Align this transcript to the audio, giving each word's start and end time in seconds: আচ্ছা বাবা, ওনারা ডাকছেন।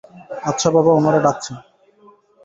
আচ্ছা 0.43 0.67
বাবা, 0.69 0.91
ওনারা 0.93 1.19
ডাকছেন। 1.19 1.55